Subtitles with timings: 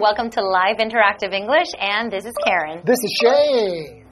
[0.00, 2.80] Welcome to Live Interactive English, and this is Karen.
[2.82, 4.06] This is Shane.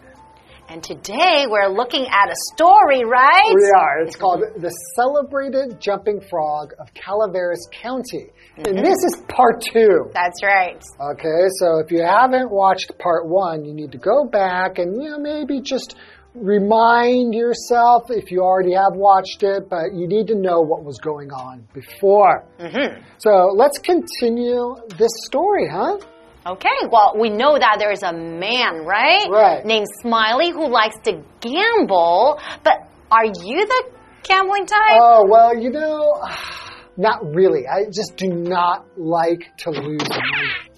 [0.68, 3.52] And today we're looking at a story, right?
[3.54, 4.02] We are.
[4.02, 8.30] It's called The Celebrated Jumping Frog of Calaveras County.
[8.56, 8.84] And mm-hmm.
[8.84, 10.10] this is part two.
[10.12, 10.80] That's right.
[11.12, 15.08] Okay, so if you haven't watched part one, you need to go back and, you
[15.08, 15.96] know, maybe just
[16.34, 20.98] remind yourself if you already have watched it, but you need to know what was
[20.98, 22.44] going on before.
[22.58, 23.02] Mm-hmm.
[23.18, 25.98] So let's continue this story, huh?
[26.46, 29.28] Okay, well, we know that there is a man, right?
[29.30, 29.64] Right.
[29.64, 33.90] Named Smiley who likes to gamble, but are you the
[34.22, 34.98] gambling type?
[35.00, 36.22] Oh, well, you know,
[36.96, 37.66] not really.
[37.68, 40.69] I just do not like to lose money.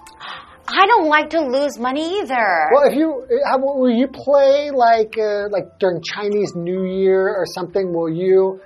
[0.72, 2.68] I don't like to lose money either.
[2.72, 7.44] Well, if you how, will you play like uh, like during Chinese New Year or
[7.46, 7.92] something?
[7.92, 8.60] Will you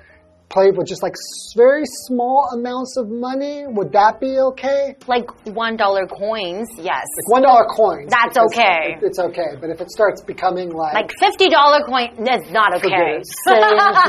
[0.49, 1.15] play with just like
[1.57, 3.65] very small amounts of money?
[3.67, 4.95] Would that be okay?
[5.07, 7.05] like one dollar coins, yes.
[7.29, 8.11] One dollar coins.
[8.11, 8.97] That's okay.
[8.97, 12.75] it- it's okay, but if it starts becoming like Like fifty dollar coin, that's not
[12.77, 13.21] okay.
[13.47, 13.63] Same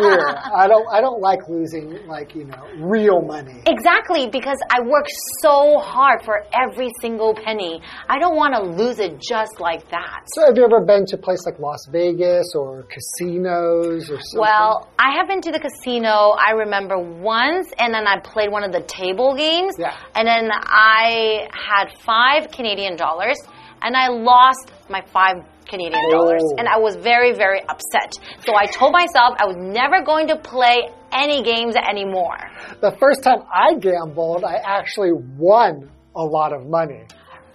[0.03, 0.27] here.
[0.55, 3.61] I don't I don't like losing like you know real money.
[3.65, 5.05] Exactly, because I work
[5.41, 7.81] so hard for every single penny.
[8.09, 10.21] I don't want to lose it just like that.
[10.35, 14.39] So have you ever been to a place like Las Vegas or casinos or something?
[14.39, 18.64] Well, I have been to the casino, I remember once, and then I played one
[18.64, 19.73] of the table games.
[19.78, 19.95] Yeah.
[20.16, 23.38] And then I had five Canadian dollars,
[23.82, 26.11] and I lost my five Canadian oh.
[26.11, 26.42] dollars.
[26.43, 26.55] Oh.
[26.58, 28.17] And I was very, very upset.
[28.45, 32.38] So I told myself I was never going to play any games anymore.
[32.82, 37.04] the first time I gambled, I actually won a lot of money.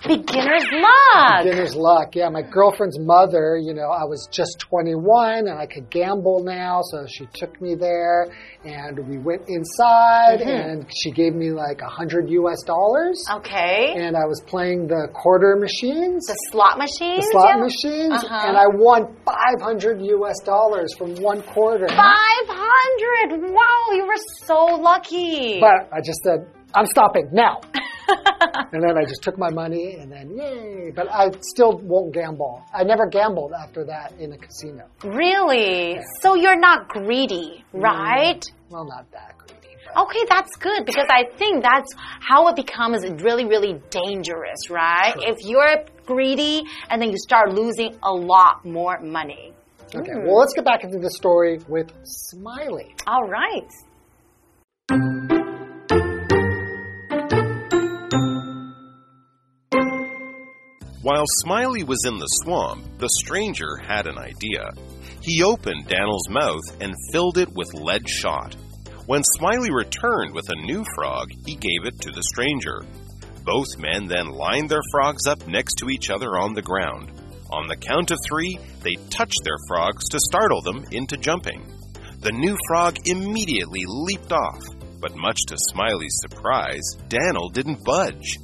[0.07, 1.45] Beginner's luck.
[1.45, 2.15] Beginner's luck.
[2.15, 6.81] Yeah, my girlfriend's mother, you know, I was just 21 and I could gamble now,
[6.91, 8.27] so she took me there
[8.65, 10.49] and we went inside Mm-hmm.
[10.49, 13.23] and she gave me like a hundred US dollars.
[13.37, 13.93] Okay.
[13.97, 17.25] And I was playing the quarter machines, The slot machines?
[17.27, 17.63] the slot yeah?
[17.63, 18.49] machines, Uh-huh.
[18.49, 21.87] and I won 500 US dollars from one quarter.
[21.89, 23.53] 500!
[23.53, 25.61] Wow, you were so lucky.
[25.61, 27.61] But I just said, I'm stopping now.
[28.73, 30.91] and then I just took my money and then yay.
[30.95, 32.63] But I still won't gamble.
[32.75, 34.87] I never gambled after that in a casino.
[35.05, 36.01] really?
[36.21, 37.83] So you're not greedy, mm.
[37.83, 38.45] right?
[38.71, 39.53] Well, not that greedy.
[39.95, 45.15] Okay, that's good because I think that's how it becomes really, really dangerous, right?
[45.19, 49.53] If you're greedy and then you start losing a lot more money.
[49.95, 50.27] okay, hmm.
[50.27, 52.95] well, let's get back into the story with Smiley.
[53.07, 53.69] All right.
[61.03, 64.71] While Smiley was in the swamp, the stranger had an idea.
[65.21, 68.55] He opened Daniel's mouth and filled it with lead shot.
[69.07, 72.85] When Smiley returned with a new frog, he gave it to the stranger.
[73.45, 77.11] Both men then lined their frogs up next to each other on the ground.
[77.51, 81.67] On the count of three, they touched their frogs to startle them into jumping.
[82.21, 84.63] The new frog immediately leaped off,
[85.01, 88.39] but much to Smiley's surprise, Daniel didn't budge.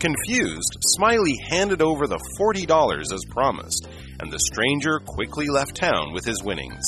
[0.00, 3.86] Confused, Smiley handed over the $40 as promised,
[4.18, 6.82] and the stranger quickly left town with his winnings.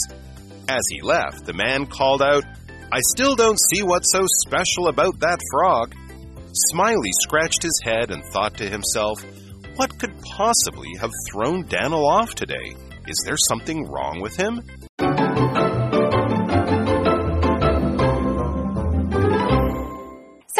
[0.67, 2.43] As he left, the man called out,
[2.91, 5.95] I still don't see what's so special about that frog.
[6.71, 9.23] Smiley scratched his head and thought to himself,
[9.77, 12.75] What could possibly have thrown Daniel off today?
[13.06, 14.62] Is there something wrong with him?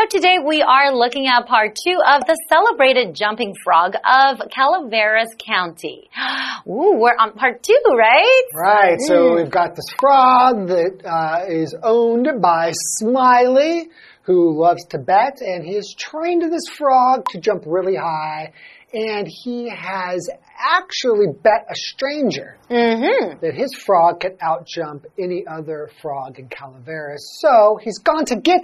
[0.03, 5.29] So today we are looking at part two of the celebrated jumping frog of Calaveras
[5.39, 6.09] County.
[6.67, 8.43] Ooh, we're on part two, right?
[8.55, 13.91] Right, so we've got this frog that uh, is owned by Smiley,
[14.23, 18.55] who loves to bet, and he has trained this frog to jump really high,
[18.93, 20.29] and he has
[20.59, 23.41] actually bet a stranger Mm-hmm.
[23.41, 27.39] that his frog could outjump any other frog in Calaveras.
[27.41, 28.63] So he's gone to get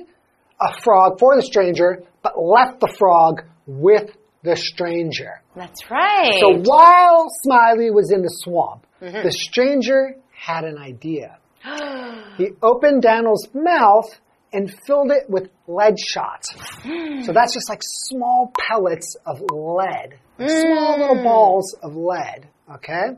[0.60, 5.42] a frog for the stranger, but left the frog with the stranger.
[5.54, 6.40] That's right.
[6.40, 9.22] So while Smiley was in the swamp, mm-hmm.
[9.22, 11.38] the stranger had an idea.
[12.36, 14.08] he opened Daniel's mouth
[14.52, 16.52] and filled it with lead shots.
[16.82, 17.20] Hmm.
[17.22, 21.24] so that's just like small pellets of lead, small little hmm.
[21.24, 22.48] balls of lead.
[22.74, 23.12] Okay?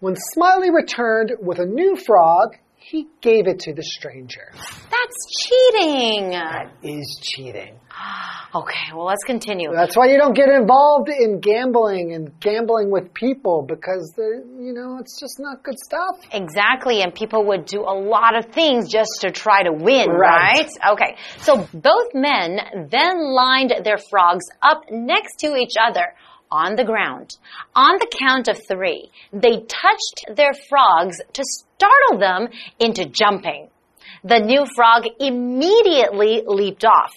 [0.00, 2.56] When Smiley returned with a new frog,
[2.88, 4.52] he gave it to the stranger.
[4.54, 6.32] That's cheating.
[6.82, 7.78] Is cheating.
[8.54, 9.70] Okay, well, let's continue.
[9.74, 14.72] That's why you don't get involved in gambling and gambling with people because uh, you
[14.72, 16.20] know, it's just not good stuff.
[16.32, 20.56] Exactly, and people would do a lot of things just to try to win, Right.
[20.80, 20.92] right?
[20.92, 26.14] Okay, so both men then lined their frogs up next to each other
[26.50, 27.36] on the ground.
[27.74, 32.48] On the count of three, they touched their frogs to startle them
[32.78, 33.68] into jumping.
[34.24, 37.12] The new frog immediately leaped off.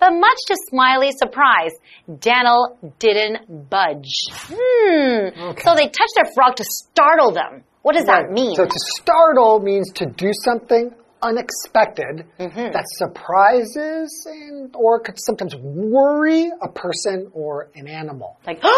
[0.00, 1.72] But much to Smiley's surprise,
[2.20, 4.26] Daniel didn't budge.
[4.30, 5.40] Hmm.
[5.50, 5.62] Okay.
[5.62, 7.64] So they touched their frog to startle them.
[7.82, 8.54] What does that mean?
[8.54, 10.92] So to startle means to do something
[11.22, 12.72] unexpected Mm-hmm.
[12.72, 18.38] that surprises and or could sometimes worry a person or an animal.
[18.46, 18.62] like,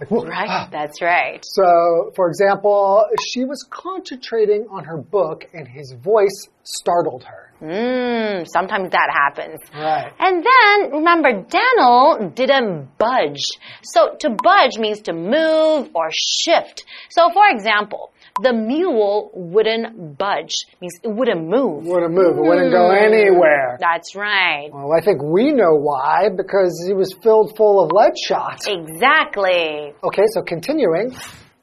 [0.00, 0.48] Like, whoa, right?
[0.50, 0.68] ah.
[0.72, 1.40] That's right.
[1.44, 7.52] So, for example, she was concentrating on her book and his voice startled her.
[7.62, 9.60] Mm, sometimes that happens.
[9.72, 10.12] Right.
[10.18, 13.44] And then remember, Daniel didn't budge.
[13.84, 16.84] So to budge means to move or shift.
[17.10, 18.10] So for example,
[18.42, 21.84] the mule wouldn't budge means it wouldn't move.
[21.86, 22.96] Wouldn't move, it wouldn't go Hmm.
[23.14, 23.76] anywhere.
[23.80, 24.70] That's right.
[24.72, 28.58] Well, I think we know why, because he was filled full of lead shot.
[28.66, 29.92] Exactly.
[30.02, 31.14] Okay, so continuing.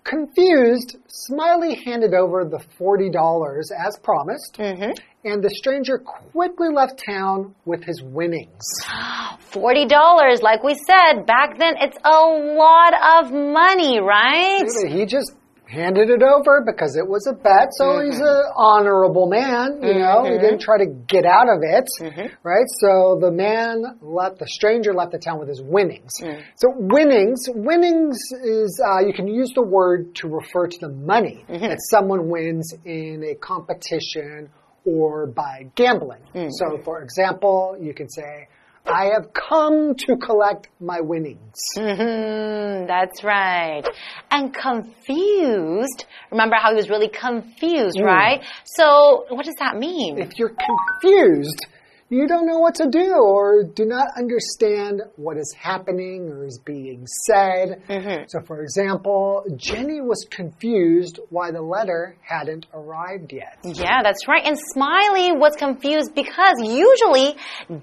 [0.04, 4.92] Confused, Smiley handed over the $40 as promised, Mm-hmm.
[5.26, 8.64] and the stranger quickly left town with his winnings.
[9.40, 12.20] Forty dollars, like we said back then, it's a
[12.56, 12.94] lot
[13.26, 14.64] of money, right?
[14.88, 15.34] He just
[15.72, 18.12] handed it over because it was a bet, so mm-hmm.
[18.12, 20.42] he's an honorable man, you know, he mm-hmm.
[20.42, 22.28] didn't try to get out of it, mm-hmm.
[22.44, 22.68] right?
[22.68, 26.12] So the man left, the stranger left the town with his winnings.
[26.22, 26.44] Mm.
[26.56, 31.46] So winnings, winnings is, uh, you can use the word to refer to the money
[31.48, 34.50] that someone wins in a competition
[34.86, 36.22] or by gambling.
[36.36, 36.50] Mm.
[36.52, 38.48] So for example, you can say,
[38.86, 41.60] I have come to collect my winnings.
[41.78, 43.84] Mm-hmm, that's right.
[44.30, 46.06] And confused.
[46.32, 48.44] Remember how he was really confused, right?
[48.66, 50.18] So, what does that mean?
[50.18, 50.56] if you're
[51.02, 51.66] confused,
[52.12, 56.60] you don't know what to do or do not understand what is happening or is
[56.64, 57.82] being said.
[57.88, 58.24] Mm-hmm.
[58.28, 63.58] So, for example, Jenny was confused why the letter hadn't arrived yet.
[63.64, 64.44] Yeah, that's right.
[64.46, 67.36] And Smiley was confused because usually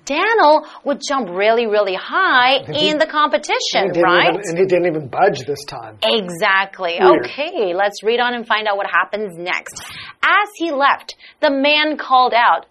[0.04, 4.28] Daniel would jump really, really high in the competition, didn't right?
[4.34, 5.98] even- and he didn't even budge this time.
[6.02, 6.96] Exactly.
[7.00, 7.24] Weird.
[7.26, 9.82] Okay, let's read on and find out what happens next.
[10.22, 12.66] As he left, the man called out,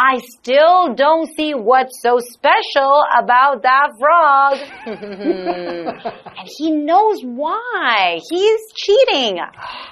[0.00, 4.58] I still don't see what's so special about that frog.
[6.38, 8.20] and he knows why.
[8.30, 9.40] He's cheating.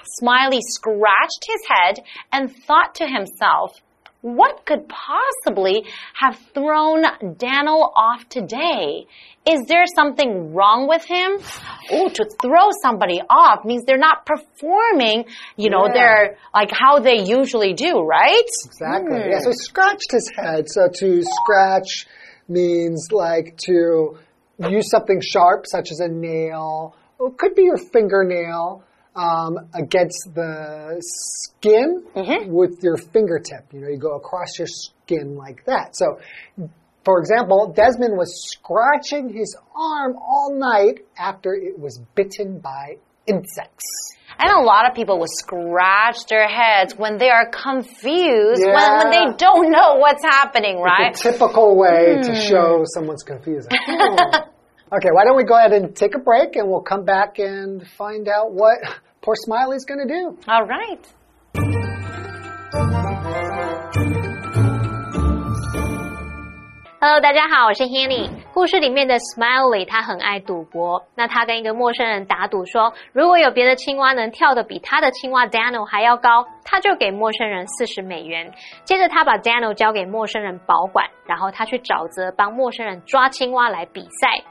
[0.05, 3.73] Smiley scratched his head and thought to himself,
[4.23, 5.85] what could possibly
[6.15, 7.05] have thrown
[7.37, 9.07] Daniel off today?
[9.49, 11.39] Is there something wrong with him?
[11.93, 15.27] Oh, to throw somebody off means they're not performing,
[15.57, 15.93] you know, Yeah.
[15.95, 18.43] they're like how they usually do, right?
[18.65, 19.23] Exactly.
[19.23, 19.31] Hmm.
[19.31, 20.65] Yeah, so he scratched his head.
[20.69, 22.07] So to scratch
[22.49, 24.19] means like to
[24.59, 28.83] use something sharp, such as a nail, or it could be your fingernail,
[29.17, 32.05] um, against the skin
[32.49, 33.73] with your fingertip.
[33.73, 35.97] You know, you go across your skin like that.
[35.97, 36.21] So,
[37.05, 42.97] for example, Desmond was scratching his arm all night after it was bitten by
[43.27, 43.85] insects.
[44.39, 48.99] And a lot of people will scratch their heads when they are confused, when, Yeah.
[48.99, 51.15] when they don't know what's happening, right?
[51.15, 53.73] The typical way to show someone's confused.
[53.73, 54.51] Hmm.
[54.92, 57.82] okay, why don't we go ahead and take a break and we'll come back and
[57.98, 58.78] find out what
[59.22, 60.38] poor Smiley's going to do.
[60.48, 61.00] All right.
[67.04, 68.30] Hello，大家好，我是 Hanny。
[68.54, 78.54] 故事里面的 Smiley 他很爱赌博，那他跟一个陌生人打赌说，如果有别的青蛙能跳得比他的青蛙 Daniel 还要高，他就给陌生人四十美元。
[78.84, 84.44] 接着他把 Daniel 交给陌生人保管，然后他去沼泽帮陌生人抓青蛙来比赛。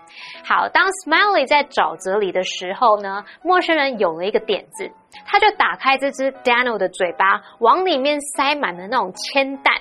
[0.44, 4.92] 好，当 Smiley 在沼泽里的时候呢，陌生人有了一个点子，
[5.26, 9.76] 他就打开这只 Daniel 的嘴巴，往里面塞满了那种铅弹。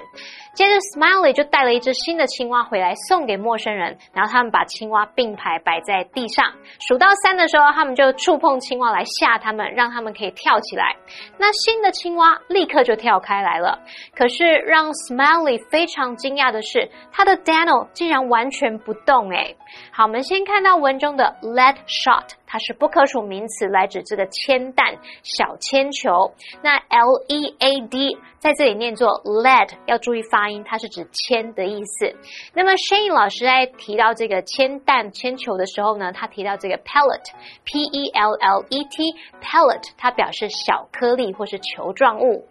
[0.54, 10.94] 接着，Smiley 就带了一只新的青蛙回来送给陌生人，然后他们把青蛙并排摆在地上，数到三的时候，他们就触碰青蛙来吓他们，让他们可以跳起来。
[11.38, 13.80] 那新的青蛙立刻就跳开来了。
[14.14, 19.56] 可是让 Smiley 非常惊讶的是，他的 Daniel 竟然完全不动诶。
[19.90, 26.34] 好，我们先看到文中的 lead shot，它是不可数名词，来指这个铅弹、小铅球。
[26.62, 32.14] 那 L E A D 在这里念作 lead，要注意发音，它是指铅的意思。
[32.54, 42.46] 那么 Shane 老师在提到这个铅弹、铅球的时候呢，他提到这个 pellet，P E L L E T，pellet，它表示小颗粒或是球状物。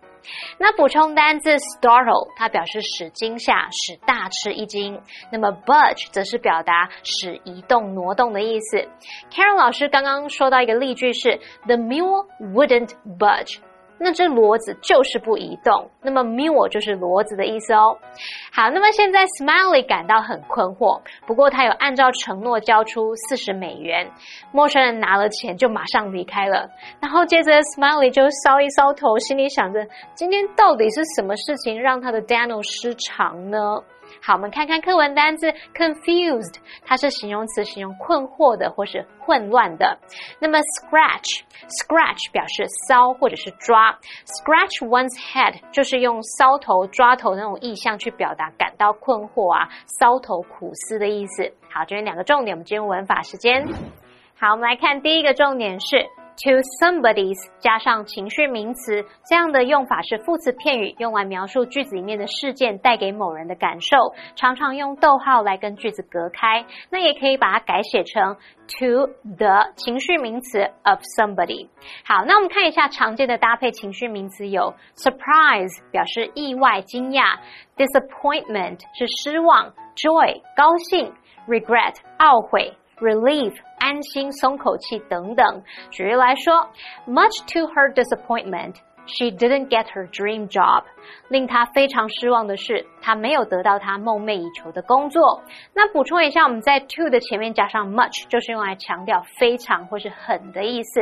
[0.57, 5.01] 那补充单字 startle，它表示使惊吓、使大吃一惊。
[5.31, 8.77] 那么 budge 则是表达使移动、挪动的意思。
[9.31, 13.59] Carol 老师刚刚说到一个例句是 The mule wouldn't budge。
[13.97, 17.97] 那只骡子就是不移动，那么 mule 就是骡子的意思哦。
[18.51, 24.09] 好，那么现在 Smiley 感到很困惑，不过他有按照承诺交出四十美元。
[24.51, 26.69] 陌生人拿了钱就马上离开了，
[26.99, 33.57] 然后接着 Smiley 就搔一搔头，心里想着今天到底是什么事情让他的 Daniel 失常呢？
[34.25, 39.99] 好，我们看看课文单字 confused，它是形容词，形容困惑的或是混乱的。
[40.39, 49.67] 那么 scratch，scratch 表示搔或者是抓，scratch one's head 就是用搔头、抓头那种意象去表达感到困惑啊、
[49.99, 51.51] 搔头苦思的意思。
[51.69, 53.67] 好，这边两个重点，我们进入文法时间。
[54.39, 56.07] 好，我们来看第一个重点是。
[56.37, 56.49] To
[56.81, 63.97] somebody's 加上情绪名词，这样的用法是副词片语，用来描述句子里面的事件带给某人的感受，
[64.35, 66.65] 常常用逗号来跟句子隔开。
[66.89, 68.35] 那也可以把它改写成
[68.67, 71.67] to the 情绪名词 of somebody。
[72.05, 77.37] 好，那我们看一下常见的搭配情绪名词有 surprise 表示意外惊讶
[77.77, 81.13] ，disappointment 是失望，joy 高兴
[81.47, 82.73] ，regret 懊悔
[83.03, 83.53] ，relief。
[83.79, 85.61] 安心、松口气等等。
[85.91, 86.69] 举例来说
[87.05, 90.83] ，Much to her disappointment, she didn't get her dream job。
[91.27, 95.43] 令她非常失望的是，她没有得到她梦寐以求的工作。
[95.75, 101.01] 那补充一下，我们在 to 的前面加上 much，就是用来强调非常或是很的意思。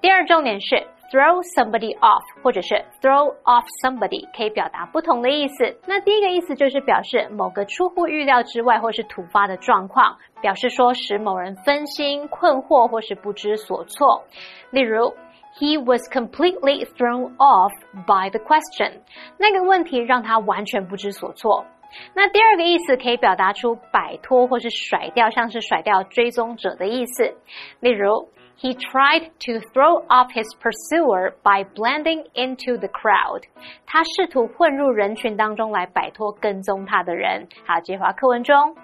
[0.00, 0.84] 第二重点是。
[1.12, 5.76] Throw somebody off，或者是 throw off somebody，可以表达不同的意思。
[5.86, 14.24] 那第一个意思就是表示某个出乎预料之外或是突发的状况，表示说使某人分心、困惑或是不知所措。
[14.70, 15.12] 例如
[15.58, 17.72] ，He was completely thrown off
[18.06, 19.00] by the question，
[19.36, 21.66] 那个问题让他完全不知所措。
[22.14, 27.34] 那第二个意思可以表达出摆脱或是甩掉，像是甩掉追踪者的意思。
[27.80, 28.30] 例如。
[28.61, 33.43] He tried to throw off his pursuer by blending into the crowd.
[33.85, 37.47] 他试图混入人群当中来摆脱跟踪他的人。
[37.65, 38.75] 好，接话课文中。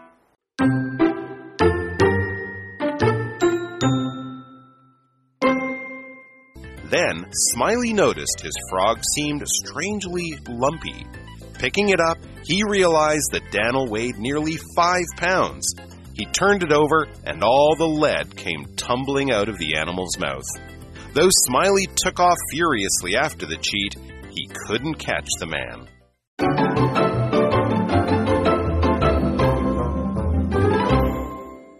[6.92, 11.08] Then Smiley noticed his frog seemed strangely lumpy.
[11.60, 15.66] Picking it up, he realized that Daniel weighed nearly five pounds.
[16.19, 20.43] He turned it over, and all the lead came tumbling out of the animal's mouth.
[21.15, 23.95] Though Smiley took off furiously after the cheat,
[24.33, 25.87] he couldn't catch the man.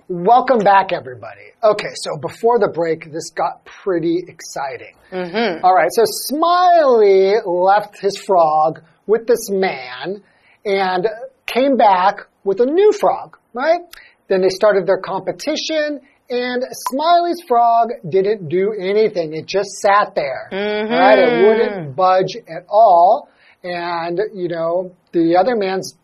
[0.09, 1.51] Welcome back, everybody.
[1.65, 4.95] Okay, so before the break, this got pretty exciting.
[5.11, 5.65] Mm -hmm.
[5.65, 10.23] All right, so Smiley left his frog with this man
[10.65, 11.09] and
[11.47, 13.81] came back with a new frog, right?
[14.29, 19.35] Then they started their competition, and Smiley's frog didn't do anything.
[19.35, 20.49] It just sat there.
[20.53, 20.99] Mm -hmm.
[20.99, 21.19] Right?
[21.19, 23.29] It wouldn't budge at all.
[23.65, 25.97] And, you know, the other man's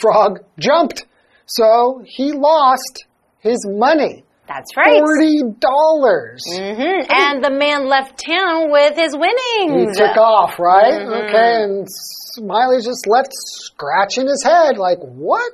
[0.00, 1.06] frog jumped.
[1.46, 2.94] So he lost
[3.40, 4.24] his money.
[4.46, 5.00] That's right.
[5.00, 6.42] Forty dollars.
[6.52, 6.98] Mm -hmm.
[7.24, 9.96] And the man left town with his winnings.
[9.96, 11.00] He took off, right?
[11.00, 11.20] Mm -hmm.
[11.20, 11.88] Okay, and
[12.36, 15.52] Smiley just left scratching his head, like, what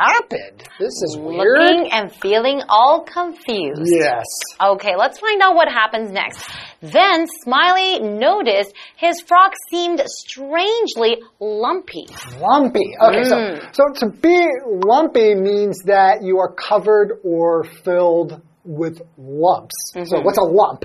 [0.00, 0.68] happened?
[0.78, 1.58] This is weird.
[1.58, 3.82] Looking and feeling all confused.
[3.84, 4.24] Yes.
[4.60, 6.48] Okay, let's find out what happens next.
[6.80, 12.06] Then Smiley noticed his frog seemed strangely lumpy.
[12.38, 12.96] Lumpy.
[13.08, 13.74] Okay, mm.
[13.74, 19.76] so so to be lumpy means that you are covered or filled with lumps.
[19.94, 20.06] Mm -hmm.
[20.06, 20.24] So mm-hmm.
[20.24, 20.84] what's a lump?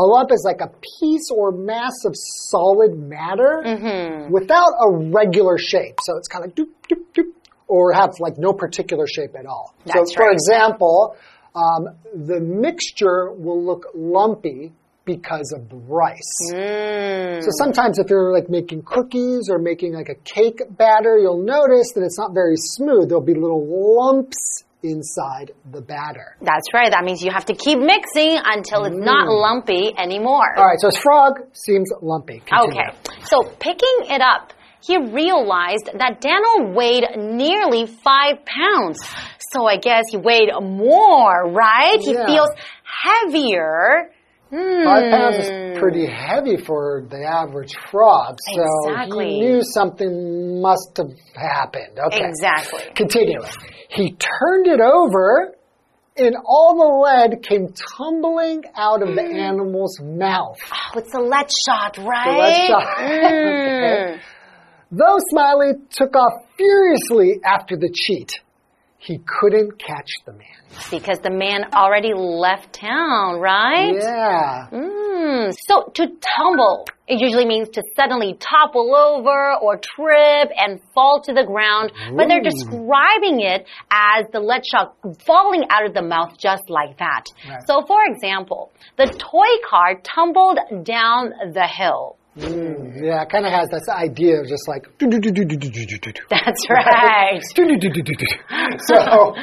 [0.00, 2.14] A lump is like a piece or mass of
[2.50, 4.30] solid matter mm -hmm.
[4.30, 4.88] without a
[5.20, 5.96] regular shape.
[6.06, 7.30] So it's kind of doop, doop, doop,
[7.68, 9.74] or have like no particular shape at all.
[9.84, 11.16] That's so, for example,
[11.54, 14.72] um, the mixture will look lumpy
[15.04, 16.52] because of the rice.
[16.52, 17.42] Mm.
[17.42, 21.92] So sometimes if you're like making cookies or making like a cake batter, you'll notice
[21.94, 23.08] that it's not very smooth.
[23.08, 26.36] There'll be little lumps inside the batter.
[26.40, 26.90] That's right.
[26.90, 29.04] That means you have to keep mixing until it's mm.
[29.04, 30.56] not lumpy anymore.
[30.56, 30.78] All right.
[30.78, 32.42] So frog seems lumpy.
[32.44, 32.80] Continue.
[32.80, 32.98] Okay.
[33.24, 39.00] So picking it up he realized that Daniel weighed nearly five pounds.
[39.52, 41.98] So I guess he weighed more, right?
[42.00, 42.50] He feels
[42.84, 44.10] heavier.
[44.50, 44.84] Hmm.
[44.84, 49.28] Five pounds is pretty heavy for the average frog, so Exactly.
[49.34, 51.98] he knew something must have happened.
[52.06, 52.24] Okay.
[52.24, 52.80] Exactly.
[52.94, 53.44] Continuing.
[53.90, 55.54] He turned it over,
[56.16, 56.94] and all the
[57.34, 60.56] lead came tumbling out of the animal's mouth.
[60.72, 62.24] Oh, it's a lead shot, right?
[62.24, 62.96] The lead shot.
[62.96, 64.14] Mm.
[64.18, 64.20] Okay.
[64.90, 68.40] Though Smiley took off furiously after the cheat,
[68.98, 70.48] he couldn't catch the man.
[70.90, 73.94] Because the man already left town, right?
[73.94, 74.68] Yeah.
[74.70, 75.54] Mm.
[75.66, 81.32] So to tumble, it usually means to suddenly topple over or trip and fall to
[81.32, 81.92] the ground.
[82.14, 86.98] But they're describing it as the lead shot falling out of the mouth just like
[86.98, 87.24] that.
[87.48, 87.62] Right.
[87.66, 92.17] So for example, the toy car tumbled down the hill.
[92.38, 94.86] Mm, yeah, it kind of has this idea of just like.
[96.30, 97.42] That's right.
[98.86, 99.34] so,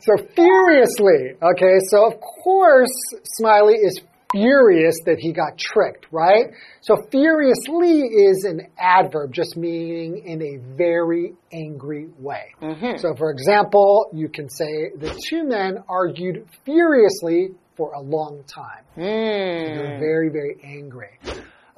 [0.00, 1.36] so furiously.
[1.40, 2.90] Okay, so of course
[3.24, 4.00] Smiley is
[4.32, 6.46] furious that he got tricked, right?
[6.82, 12.54] So furiously is an adverb, just meaning in a very angry way.
[12.98, 18.84] So, for example, you can say the two men argued furiously for a long time.
[18.96, 19.76] Mm.
[19.76, 21.18] They're very, very angry.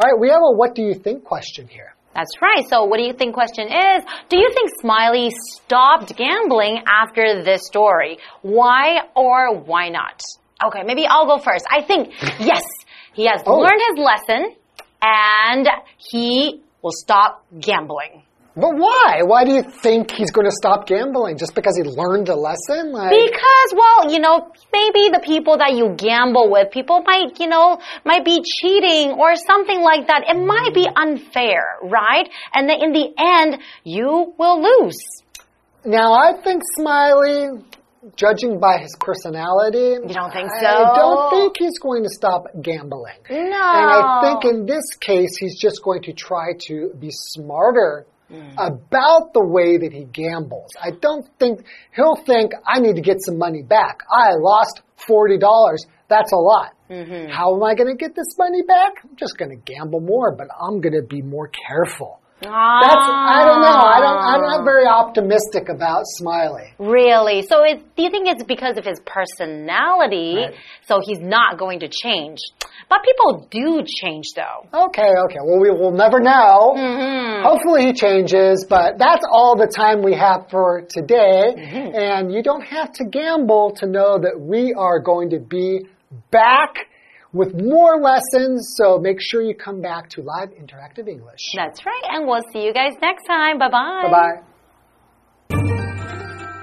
[0.03, 1.95] All right, we have a what do you think question here.
[2.15, 2.65] That's right.
[2.69, 3.35] So, what do you think?
[3.35, 8.19] Question is Do you think Smiley stopped gambling after this story?
[8.43, 10.21] Why or why not?
[10.67, 11.65] Okay, maybe I'll go first.
[11.71, 12.63] I think, yes,
[13.15, 13.59] he has Oh.
[13.59, 14.57] learned his lesson
[15.01, 15.69] and
[15.99, 18.25] he will stop gambling.
[18.55, 19.23] But why?
[19.25, 21.39] Why do you think he's going to stop gambling?
[21.39, 22.93] Just because he learned a lesson?
[22.93, 27.49] Like, Because, well, you know, maybe the people that you gamble with, people might, you
[27.49, 30.25] know, might be cheating or something like that.
[30.29, 32.29] It might be unfair, right?
[32.53, 34.99] And then in the end, you will lose.
[35.87, 37.65] now I think Smiley,
[38.17, 40.67] judging by his personality, You don't think so?
[40.67, 43.17] I don't think he's going to stop gambling.
[43.31, 43.37] No.
[43.39, 48.57] And I think in this case, he's just going to try to be smarter Hmm.
[48.57, 50.71] about the way that he gambles.
[50.81, 54.05] I don't think he'll think, I need to get some money back.
[54.11, 55.39] I lost $40.
[56.09, 56.73] That's a lot.
[56.89, 57.31] Mm-hmm.
[57.31, 58.93] How am I going to get this money back?
[59.05, 62.22] I'm just going to gamble more, but I'm going to be more careful.
[62.43, 63.69] That's, I don't know.
[63.69, 66.75] I don't, I'm not very optimistic about Smiley.
[66.79, 67.43] Really?
[67.43, 70.37] So it, do you think it's because of his personality?
[70.37, 70.55] Right.
[70.87, 72.39] So he's not going to change.
[72.89, 74.67] But people do change though.
[74.87, 75.39] Okay, okay.
[75.43, 76.75] Well, we will never know.
[76.77, 77.45] Mm-hmm.
[77.45, 81.55] Hopefully he changes, but that's all the time we have for today.
[81.57, 81.95] Mm-hmm.
[81.95, 85.87] And you don't have to gamble to know that we are going to be
[86.31, 86.89] back
[87.33, 88.75] with more lessons.
[88.77, 91.41] So make sure you come back to Live Interactive English.
[91.57, 92.03] That's right.
[92.11, 93.59] And we'll see you guys next time.
[93.59, 94.03] Bye bye.
[94.11, 94.43] Bye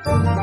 [0.05, 0.35] bye.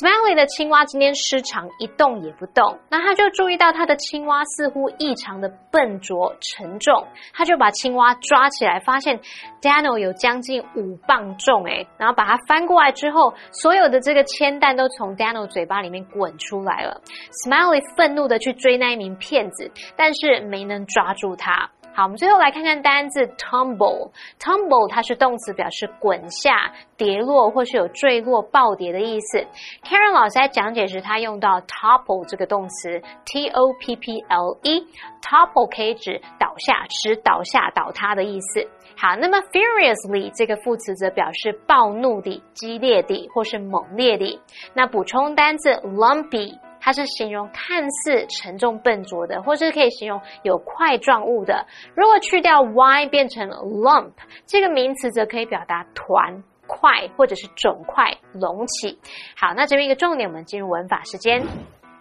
[0.00, 2.76] Smiley 的青蛙今天失常，一动也不动。
[2.90, 9.20] 那他就注意到他的青蛙似乎异常的笨拙沉重，他就把青蛙抓起来，发现
[9.62, 17.00] Daniel 有将近五磅重诶，然后把它翻过来之后，所有的这个铅弹都从 Daniel 嘴巴里面滚出来了。
[17.46, 21.70] Smiley 愤怒的去追那一名骗子，但是没能抓住他。
[21.96, 24.10] 好，我们最后来看看单字 tumble。
[24.40, 29.38] tumble 它是动词，表示滚下、跌落或是有坠落、暴跌的意思。
[29.84, 34.84] Karen 老师在讲解时，他用到 topple 这个动词，t o p p l e。
[35.22, 38.68] topple 可以指倒下、使倒下、倒塌的意思。
[38.96, 44.40] 好，那么 furiously 这个副词则表示暴怒的、激烈的或是猛烈的。
[44.74, 46.58] 那补充单字 lumpy。
[46.84, 51.66] 它是形容看似沉重笨拙的，或是可以形容有块状物的。
[51.94, 54.12] 如果去掉 y 变成 lump，
[54.46, 56.44] 这个名词则可以表达团。
[56.66, 58.98] 块或者是肿块隆起。
[59.36, 61.46] 好，那这边一个重点，我们进入文法时间。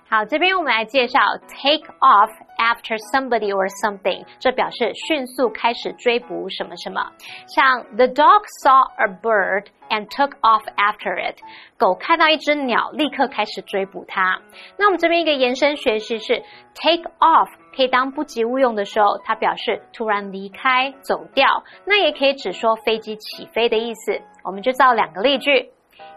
[0.09, 1.19] 好，这边我们来介绍
[1.49, 7.11] take off after somebody or something，这表示迅速开始追捕什么什么。
[7.47, 11.37] 像 the dog saw a bird and took off after it，
[11.77, 14.41] 狗看到一只鸟，立刻开始追捕它。
[14.77, 16.43] 那我们这边一个延伸学习是
[16.75, 17.49] take off。
[17.75, 21.63] 可以当不及物用的时候，它表示突然离开、走掉。
[21.87, 24.21] 那也可以只说飞机起飞的意思。
[24.43, 25.71] 我们就造两个例句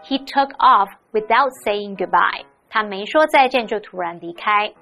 [0.05, 2.45] ：He took off without saying goodbye。
[2.69, 4.75] 他没说再见就突然离开。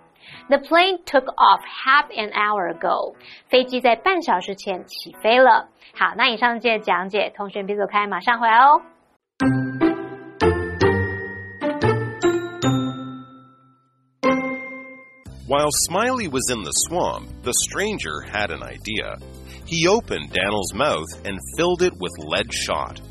[0.49, 3.15] The plane took off half an hour ago。
[3.49, 5.69] 飞机在半小时前起飞了。
[5.95, 8.81] 好，那以上这些讲解，同学别走开，马上回来哦。
[15.47, 19.17] While Smiley was in the swamp, the stranger had an idea.
[19.65, 23.01] He opened Daniel's mouth and filled it with lead shot.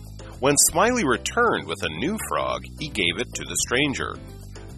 [0.41, 4.15] When Smiley returned with a new frog, he gave it to the stranger.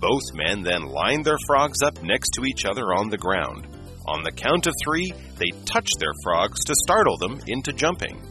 [0.07, 3.65] Both men then lined their frogs up next to each other on the ground.
[4.07, 8.21] On the count of three, they touched their frogs to startle them into jumping.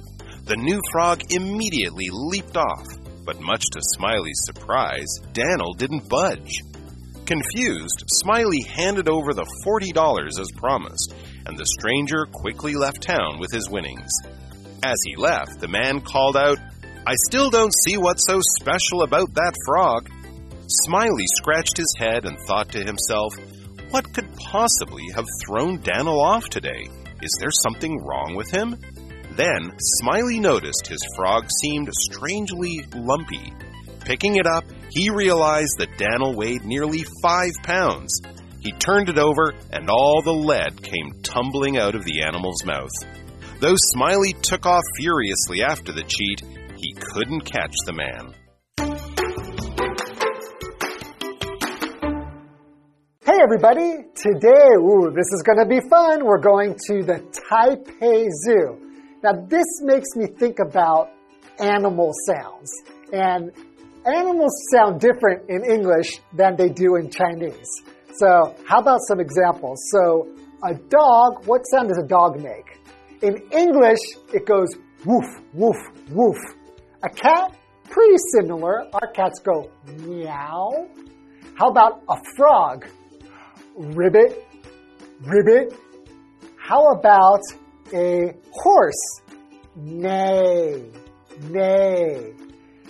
[0.44, 2.86] The new frog immediately leaped off,
[3.24, 6.60] but much to Smiley's surprise, Dan'l didn't budge.
[7.26, 11.12] Confused, Smiley handed over the $40 as promised,
[11.44, 14.12] and the stranger quickly left town with his winnings.
[14.84, 16.58] As he left, the man called out,
[17.04, 20.08] I still don't see what's so special about that frog.
[20.66, 23.36] Smiley scratched his head and thought to himself,
[23.90, 26.88] What could possibly have thrown Dan'l off today?
[27.22, 28.76] Is there something wrong with him?
[29.32, 33.52] Then Smiley noticed his frog seemed strangely lumpy.
[34.00, 38.20] Picking it up, he realized that Dan'l weighed nearly five pounds.
[38.60, 42.92] He turned it over, and all the lead came tumbling out of the animal's mouth.
[43.60, 46.42] Though Smiley took off furiously after the cheat,
[46.76, 48.34] he couldn't catch the man.
[53.44, 54.06] Everybody!
[54.14, 56.24] Today, ooh, this is going to be fun.
[56.24, 57.20] We're going to the
[57.52, 58.80] Taipei Zoo.
[59.22, 61.10] Now, this makes me think about
[61.58, 62.72] animal sounds.
[63.12, 63.52] And
[64.06, 67.68] animals sound different in English than they do in Chinese.
[68.14, 69.78] So, how about some examples?
[69.92, 70.26] So,
[70.64, 72.80] a dog, what sound does a dog make?
[73.20, 74.00] In English,
[74.32, 74.68] it goes
[75.04, 75.76] woof, woof,
[76.08, 76.38] woof.
[77.02, 77.54] A cat,
[77.90, 78.86] pretty similar.
[78.94, 80.88] Our cats go meow.
[81.56, 82.86] How about a frog?
[83.76, 84.46] Ribbit,
[85.22, 85.74] ribbit.
[86.56, 87.40] How about
[87.92, 89.20] a horse?
[89.76, 90.84] Neigh,
[91.50, 92.32] neigh.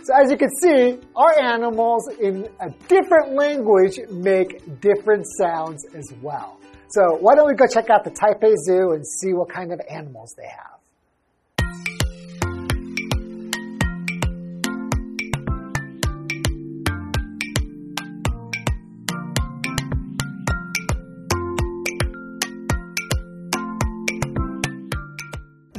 [0.03, 6.13] So as you can see, our animals in a different language make different sounds as
[6.21, 6.61] well.
[6.91, 9.81] So why don't we go check out the Taipei Zoo and see what kind of
[9.89, 10.81] animals they have.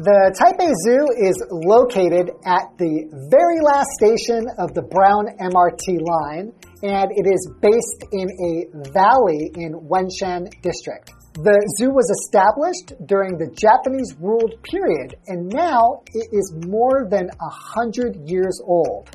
[0.05, 6.53] The Taipei Zoo is located at the very last station of the Brown MRT line,
[6.85, 11.09] and it is based in a valley in Wenshan District.
[11.41, 17.25] The zoo was established during the Japanese ruled period, and now it is more than
[17.25, 19.09] a hundred years old.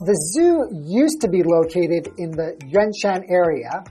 [0.00, 3.84] The zoo used to be located in the Yuanshan area,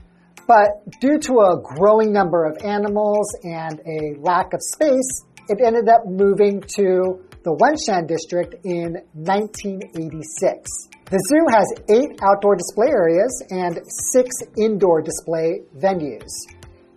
[0.48, 5.88] but due to a growing number of animals and a lack of space, it ended
[5.88, 10.70] up moving to the Wenshan district in 1986.
[11.10, 13.80] The zoo has eight outdoor display areas and
[14.12, 16.30] six indoor display venues.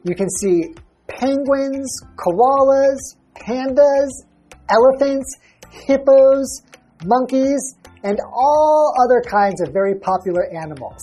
[0.03, 0.73] You can see
[1.07, 2.99] penguins, koalas,
[3.35, 4.09] pandas,
[4.69, 5.37] elephants,
[5.87, 6.61] hippos,
[7.03, 11.01] monkeys, and all other kinds of very popular animals.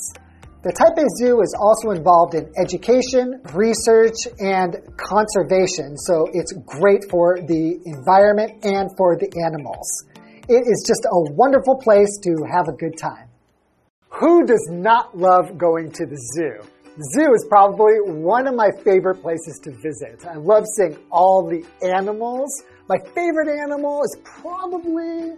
[0.63, 7.43] The Taipei Zoo is also involved in education, research, and conservation, so it's great for
[7.43, 10.07] the environment and for the animals.
[10.47, 13.27] It is just a wonderful place to have a good time.
[14.11, 16.63] Who does not love going to the zoo?
[16.95, 20.25] The zoo is probably one of my favorite places to visit.
[20.31, 22.63] I love seeing all the animals.
[22.89, 25.35] My favorite animal is probably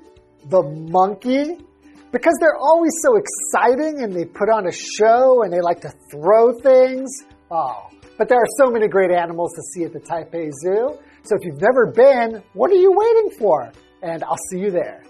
[0.51, 1.65] the monkey
[2.15, 5.93] because they're always so exciting and they put on a show and they like to
[6.13, 7.11] throw things.
[7.51, 10.97] Oh, but there are so many great animals to see at the Taipei Zoo.
[11.25, 13.73] So if you've never been, what are you waiting for?
[14.01, 15.04] And I'll see you there.